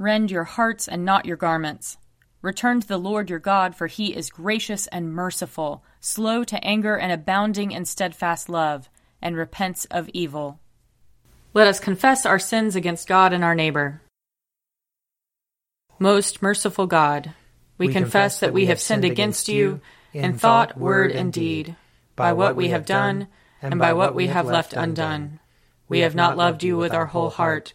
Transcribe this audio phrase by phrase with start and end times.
[0.00, 1.98] Rend your hearts and not your garments.
[2.40, 6.96] Return to the Lord your God, for he is gracious and merciful, slow to anger
[6.96, 8.88] and abounding in steadfast love,
[9.20, 10.58] and repents of evil.
[11.52, 14.00] Let us confess our sins against God and our neighbor.
[15.98, 17.34] Most merciful God,
[17.76, 19.82] we, we confess that we have sinned against you
[20.14, 21.76] in thought, word, and deed,
[22.16, 23.28] by what we have done
[23.60, 25.40] and by what we have left undone.
[25.90, 27.74] We have not loved you with our whole heart.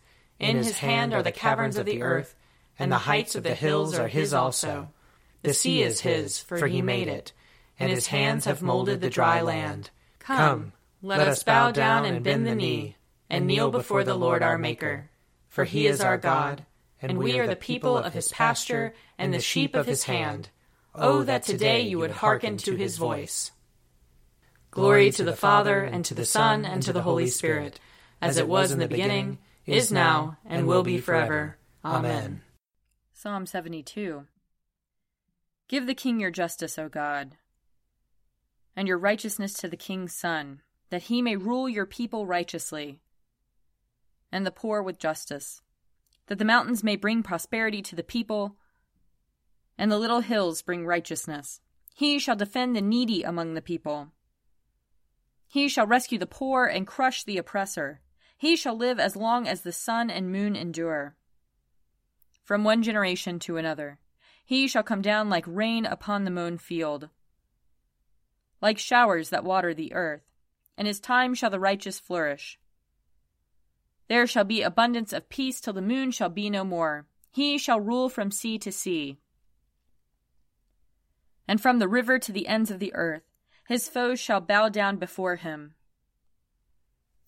[0.41, 2.35] In his hand are the caverns of the earth,
[2.79, 4.89] and the heights of the hills are his also.
[5.43, 7.31] The sea is his, for he made it,
[7.79, 9.91] and his hands have molded the dry land.
[10.17, 12.95] Come, let us bow down and bend the knee,
[13.29, 15.11] and kneel before the Lord our Maker.
[15.47, 16.65] For he is our God,
[16.99, 20.49] and we are the people of his pasture and the sheep of his hand.
[20.95, 23.51] Oh, oh, that today you would hearken to his voice.
[24.71, 27.79] Glory to the Father, and to the Son, and to the Holy Spirit,
[28.19, 31.57] as it was in the beginning, is now, and will be forever.
[31.83, 32.41] Amen.
[33.13, 34.25] Psalm 72
[35.67, 37.37] Give the king your justice, O God,
[38.75, 42.99] and your righteousness to the king's son, that he may rule your people righteously,
[44.31, 45.61] and the poor with justice,
[46.27, 48.57] that the mountains may bring prosperity to the people,
[49.77, 51.61] and the little hills bring righteousness.
[51.95, 54.09] He shall defend the needy among the people.
[55.47, 58.01] He shall rescue the poor and crush the oppressor.
[58.41, 61.15] He shall live as long as the sun and moon endure.
[62.43, 63.99] From one generation to another.
[64.43, 67.09] He shall come down like rain upon the mown field,
[68.59, 70.23] like showers that water the earth.
[70.75, 72.57] And his time shall the righteous flourish.
[74.07, 77.05] There shall be abundance of peace till the moon shall be no more.
[77.29, 79.19] He shall rule from sea to sea,
[81.47, 83.21] and from the river to the ends of the earth.
[83.67, 85.75] His foes shall bow down before him,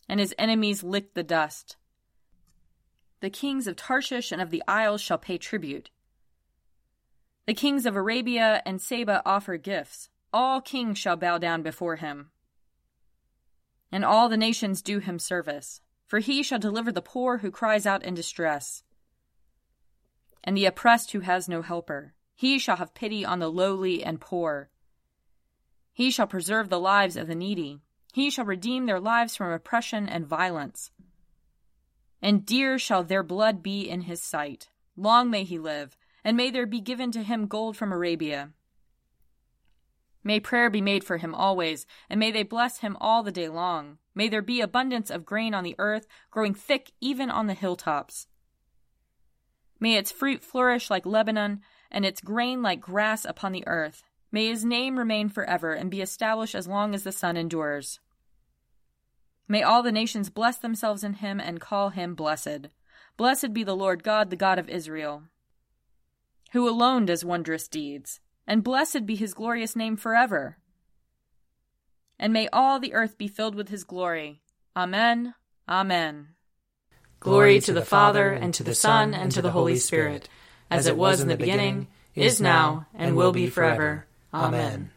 [0.08, 1.78] and his enemies lick the dust.
[3.22, 5.90] The kings of Tarshish and of the isles shall pay tribute.
[7.46, 10.10] The kings of Arabia and Saba offer gifts.
[10.32, 12.32] All kings shall bow down before him.
[13.92, 17.86] And all the nations do him service, for he shall deliver the poor who cries
[17.86, 18.84] out in distress,
[20.44, 22.14] and the oppressed who has no helper.
[22.36, 24.70] He shall have pity on the lowly and poor.
[25.94, 27.82] He shall preserve the lives of the needy.
[28.14, 30.92] He shall redeem their lives from oppression and violence.
[32.22, 34.70] And dear shall their blood be in his sight.
[34.96, 38.52] Long may he live and may there be given to him gold from Arabia.
[40.24, 43.50] May prayer be made for him always, and may they bless him all the day
[43.50, 43.98] long.
[44.16, 48.28] May there be abundance of grain on the earth, growing thick even on the hilltops.
[49.82, 54.04] May its fruit flourish like Lebanon, and its grain like grass upon the earth.
[54.32, 58.00] May his name remain forever, and be established as long as the sun endures.
[59.48, 62.70] May all the nations bless themselves in him and call him blessed.
[63.18, 65.24] Blessed be the Lord God, the God of Israel
[66.54, 70.58] who alone does wondrous deeds, and blessed be his glorious name forever.
[72.20, 74.42] And may all the earth be filled with his glory.
[74.76, 75.34] Amen.
[75.68, 76.30] Amen.
[77.20, 80.30] Glory to the Father, and to the Son, and to the Holy Spirit,
[80.70, 84.06] as it was in the beginning, is now, and will be forever.
[84.32, 84.92] Amen.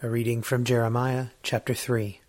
[0.00, 2.20] A reading from Jeremiah chapter 3.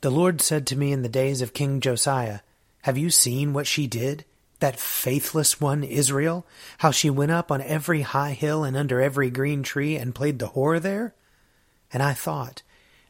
[0.00, 2.40] The Lord said to me in the days of King Josiah,
[2.82, 4.24] Have you seen what she did?
[4.60, 6.46] that faithless one, Israel,
[6.78, 10.38] how she went up on every high hill and under every green tree and played
[10.38, 11.14] the whore there?
[11.92, 12.62] And I thought,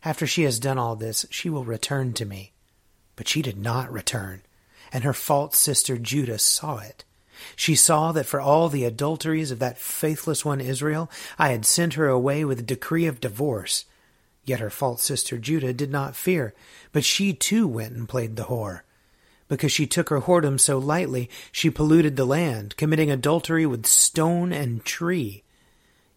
[0.05, 2.53] after she has done all this, she will return to me.
[3.17, 4.43] But she did not return,
[4.93, 7.05] and her false sister Judah saw it.
[7.57, 11.95] She saw that for all the adulteries of that faithless one Israel, I had sent
[11.95, 13.85] her away with a decree of divorce.
[14.49, 16.55] Yet her false sister Judah did not fear,
[16.91, 18.81] but she too went and played the whore.
[19.47, 24.51] Because she took her whoredom so lightly, she polluted the land, committing adultery with stone
[24.51, 25.43] and tree.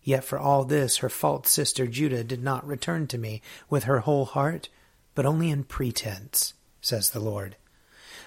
[0.02, 4.00] Yet for all this her false sister Judah did not return to me with her
[4.00, 4.70] whole heart,
[5.14, 7.58] but only in pretense, says the Lord.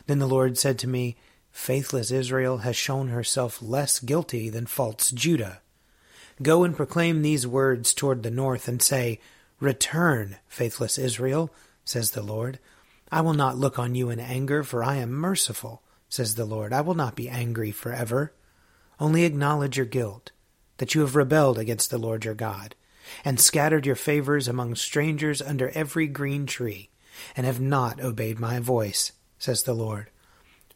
[0.06, 1.17] Then the Lord said to me,
[1.51, 5.62] Faithless Israel has shown herself less guilty than false Judah.
[6.43, 9.19] Go and proclaim these words toward the north, and say,
[9.65, 11.51] Return, faithless Israel,
[11.87, 12.59] says the Lord.
[13.11, 16.75] I will not look on you in anger, for I am merciful, says the Lord.
[16.75, 18.35] I will not be angry forever.
[19.01, 20.33] Only acknowledge your guilt,
[20.77, 22.75] that you have rebelled against the Lord your God,
[23.25, 26.91] and scattered your favors among strangers under every green tree,
[27.35, 30.11] and have not obeyed my voice, says the Lord.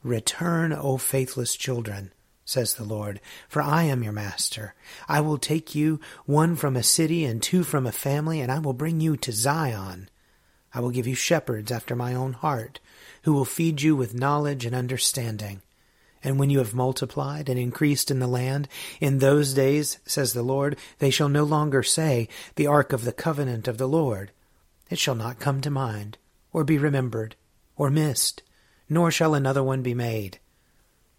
[0.02, 2.10] Return, O faithless children,
[2.48, 4.74] says the Lord, for I am your master.
[5.06, 8.58] I will take you, one from a city and two from a family, and I
[8.58, 10.08] will bring you to Zion.
[10.72, 12.80] I will give you shepherds after my own heart,
[13.24, 15.60] who will feed you with knowledge and understanding.
[16.24, 18.66] And when you have multiplied and increased in the land,
[18.98, 23.12] in those days, says the Lord, they shall no longer say, The ark of the
[23.12, 24.30] covenant of the Lord.
[24.88, 26.16] It shall not come to mind,
[26.50, 27.36] or be remembered,
[27.76, 28.42] or missed,
[28.88, 30.38] nor shall another one be made.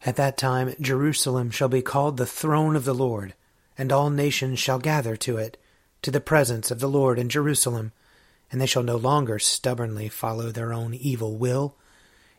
[0.05, 3.33] At that time Jerusalem shall be called the throne of the Lord,
[3.77, 5.57] and all nations shall gather to it,
[6.01, 7.91] to the presence of the Lord in Jerusalem,
[8.51, 11.75] and they shall no longer stubbornly follow their own evil will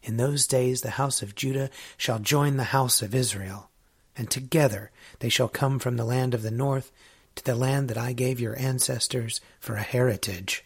[0.03, 3.71] in those days the house of Judah shall join the house of Israel,
[4.17, 6.91] and together they shall come from the land of the north
[7.37, 10.65] to the land that I gave your ancestors for a heritage.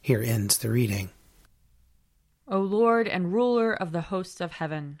[0.00, 1.10] Here ends the reading.
[2.48, 5.00] O Lord and ruler of the hosts of heaven,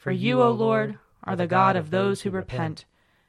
[0.00, 2.84] For you, O Lord, are the God of those who repent,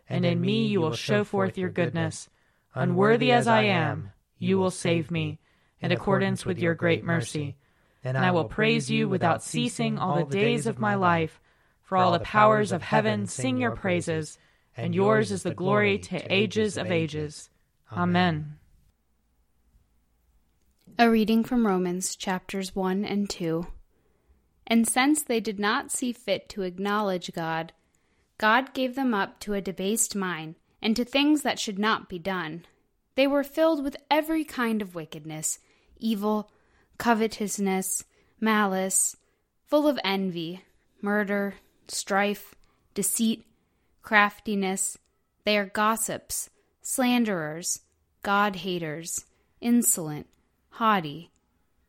[0.09, 2.29] and in me you will show forth your goodness.
[2.73, 5.39] Unworthy as I am, you will save me,
[5.79, 7.55] in accordance with your great mercy
[8.03, 11.39] and I will praise you without ceasing all the days of my life.
[11.83, 14.37] For all the powers of heaven sing your praises,
[14.77, 17.49] and yours is the glory to ages of ages.
[17.91, 18.57] Amen.
[20.97, 23.67] A reading from Romans chapters 1 and 2.
[24.67, 27.73] And since they did not see fit to acknowledge God,
[28.37, 32.19] God gave them up to a debased mind and to things that should not be
[32.19, 32.65] done.
[33.15, 35.59] They were filled with every kind of wickedness,
[35.99, 36.51] evil,
[36.97, 38.03] covetousness,
[38.39, 39.15] malice,
[39.67, 40.63] full of envy,
[41.01, 41.55] murder,
[41.87, 42.55] strife,
[42.93, 43.45] deceit,
[44.01, 44.97] craftiness.
[45.45, 46.49] They are gossips,
[46.81, 47.81] slanderers,
[48.23, 49.25] God haters,
[49.59, 50.27] insolent,
[50.71, 51.31] haughty,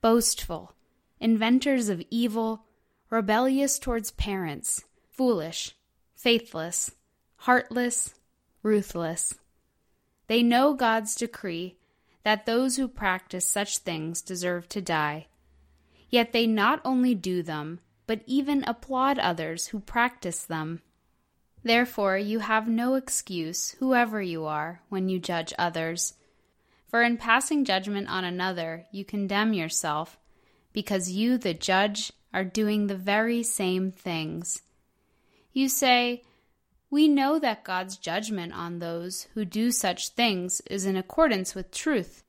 [0.01, 0.75] boastful,
[1.23, 2.65] inventors of evil,
[3.09, 5.77] rebellious towards parents, foolish,
[6.15, 6.91] faithless,
[7.37, 8.15] heartless,
[8.65, 9.35] ruthless.
[10.27, 11.77] They know God's decree
[12.25, 15.29] that those who practice such things deserve to die.
[16.11, 20.83] Yet they not only do them, but even applaud others who practice them.
[21.63, 26.15] Therefore, you have no excuse, whoever you are, when you judge others.
[26.89, 30.19] For in passing judgment on another, you condemn yourself,
[30.73, 34.63] because you, the judge, are doing the very same things.
[35.53, 36.23] You say,
[36.91, 41.71] we know that God's judgment on those who do such things is in accordance with
[41.71, 42.23] truth.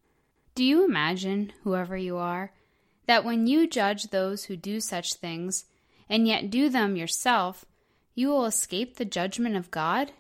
[0.56, 2.52] Do you imagine, whoever you are,
[3.06, 5.66] that when you judge those who do such things,
[6.10, 7.66] and yet do them yourself,
[8.16, 10.12] you will escape the judgment of God?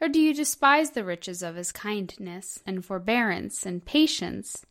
[0.00, 4.64] Or do you despise the riches of his kindness and forbearance and patience?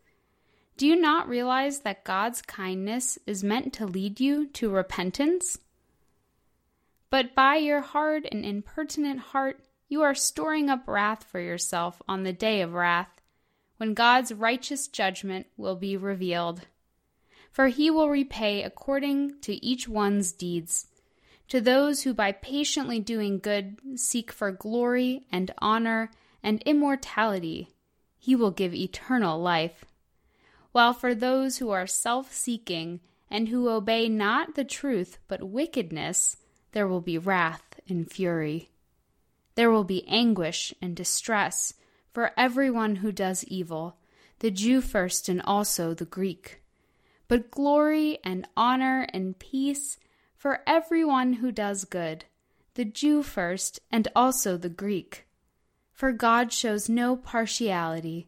[0.80, 5.58] Do you not realize that God's kindness is meant to lead you to repentance?
[7.10, 9.60] But by your hard and impertinent heart,
[9.90, 13.10] you are storing up wrath for yourself on the day of wrath,
[13.76, 16.62] when God's righteous judgment will be revealed.
[17.52, 20.88] For he will repay according to each one's deeds.
[21.50, 26.10] To those who by patiently doing good seek for glory and honor
[26.42, 27.68] and immortality,
[28.18, 29.84] he will give eternal life.
[30.72, 33.00] While for those who are self seeking
[33.30, 36.38] and who obey not the truth but wickedness,
[36.72, 38.70] there will be wrath and fury.
[39.56, 41.74] There will be anguish and distress
[42.14, 43.98] for everyone who does evil,
[44.40, 46.62] the Jew first and also the Greek.
[47.28, 49.98] But glory and honor and peace
[50.36, 52.26] for everyone who does good,
[52.76, 55.28] the Jew first and also the Greek.
[55.92, 58.28] For God shows no partiality.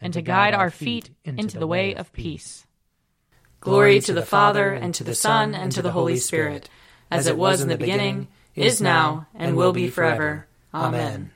[0.00, 2.66] and to guide our feet into the way of peace.
[3.60, 6.70] Glory to the Father, and to the Son, and to the Holy Spirit,
[7.10, 10.46] as it was in the beginning is now, and will be forever.
[10.72, 11.30] Amen.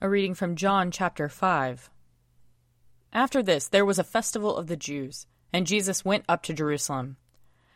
[0.00, 1.90] A reading from John chapter 5.
[3.12, 7.16] After this, there was a festival of the Jews, and Jesus went up to Jerusalem.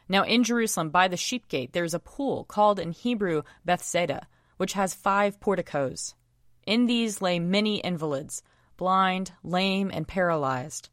[0.09, 4.27] Now, in Jerusalem, by the sheep gate, there is a pool called in Hebrew Bethsaida,
[4.59, 6.15] which has five porticos.
[6.67, 8.43] In these lay many invalids,
[8.76, 10.88] blind, lame, and paralyzed.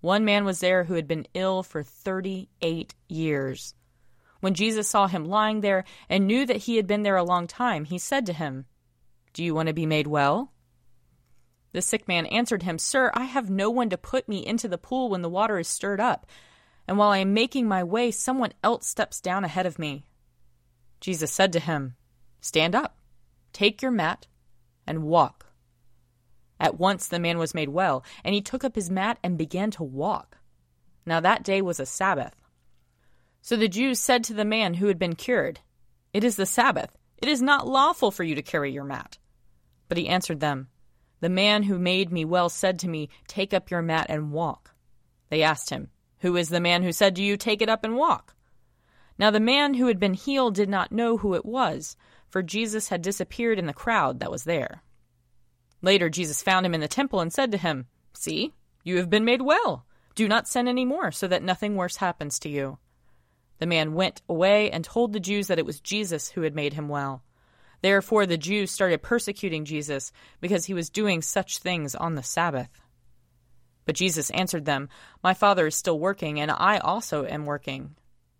[0.00, 3.74] One man was there who had been ill for thirty eight years.
[4.40, 7.46] When Jesus saw him lying there and knew that he had been there a long
[7.46, 8.66] time, he said to him,
[9.32, 10.52] Do you want to be made well?
[11.72, 14.78] The sick man answered him, Sir, I have no one to put me into the
[14.78, 16.26] pool when the water is stirred up,
[16.86, 20.04] and while I am making my way, someone else steps down ahead of me.
[21.00, 21.96] Jesus said to him,
[22.40, 22.98] Stand up,
[23.52, 24.26] take your mat,
[24.86, 25.45] and walk.
[26.58, 29.70] At once the man was made well, and he took up his mat and began
[29.72, 30.38] to walk.
[31.04, 32.34] Now that day was a Sabbath.
[33.42, 35.60] So the Jews said to the man who had been cured,
[36.12, 36.96] It is the Sabbath.
[37.18, 39.18] It is not lawful for you to carry your mat.
[39.88, 40.68] But he answered them,
[41.20, 44.74] The man who made me well said to me, Take up your mat and walk.
[45.28, 47.96] They asked him, Who is the man who said to you, Take it up and
[47.96, 48.34] walk?
[49.18, 51.96] Now the man who had been healed did not know who it was,
[52.28, 54.82] for Jesus had disappeared in the crowd that was there.
[55.82, 58.52] Later Jesus found him in the temple and said to him, See,
[58.82, 59.84] you have been made well.
[60.14, 62.78] Do not sin any more, so that nothing worse happens to you.
[63.58, 66.74] The man went away and told the Jews that it was Jesus who had made
[66.74, 67.22] him well.
[67.82, 72.80] Therefore, the Jews started persecuting Jesus because he was doing such things on the Sabbath.
[73.84, 74.88] But Jesus answered them,
[75.22, 77.94] My Father is still working, and I also am working.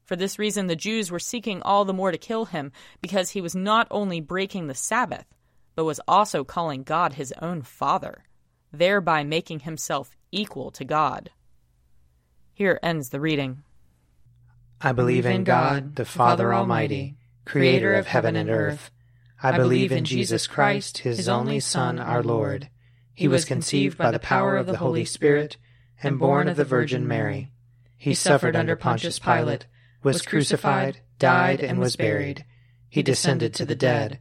[0.05, 3.41] For this reason, the Jews were seeking all the more to kill him, because he
[3.41, 5.27] was not only breaking the Sabbath,
[5.77, 8.25] but was also calling God his own Father,
[8.73, 11.31] thereby making himself equal to God.
[12.53, 13.63] Here ends the reading.
[14.81, 18.91] I believe in God, the Father Almighty, creator of heaven and earth.
[19.43, 22.71] I believe in Jesus Christ, his only Son, our Lord.
[23.15, 25.59] He was conceived by the power of the Holy Spirit
[26.03, 27.53] and born of the Virgin Mary.
[27.97, 29.67] He suffered under Pontius Pilate,
[30.03, 32.45] was crucified, died, and was buried.
[32.89, 34.21] He descended to the dead.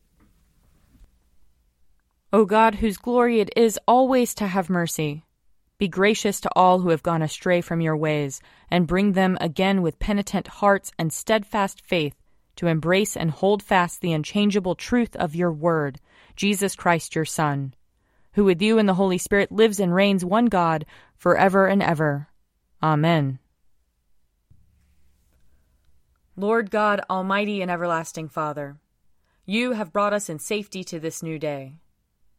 [2.33, 5.25] O God, whose glory it is always to have mercy,
[5.77, 9.81] be gracious to all who have gone astray from your ways, and bring them again
[9.81, 12.15] with penitent hearts and steadfast faith
[12.55, 15.99] to embrace and hold fast the unchangeable truth of your word,
[16.37, 17.73] Jesus Christ your Son,
[18.33, 20.85] who with you and the Holy Spirit lives and reigns one God
[21.17, 22.29] for ever and ever.
[22.81, 23.39] Amen.
[26.37, 28.77] Lord God, Almighty and everlasting Father,
[29.45, 31.80] you have brought us in safety to this new day.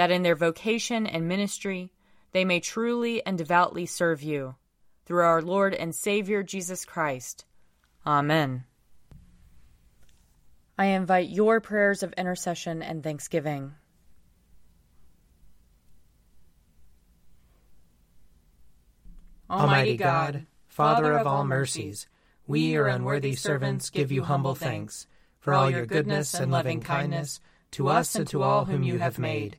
[0.00, 1.92] that in their vocation and ministry
[2.32, 4.54] they may truly and devoutly serve you.
[5.04, 7.44] Through our Lord and Savior Jesus Christ.
[8.06, 8.64] Amen.
[10.78, 13.74] I invite your prayers of intercession and thanksgiving.
[19.50, 22.06] Almighty God, Father of all mercies,
[22.46, 25.06] we, your unworthy servants, give you humble thanks
[25.40, 27.38] for all your goodness and loving kindness
[27.72, 29.58] to us and to all whom you have made.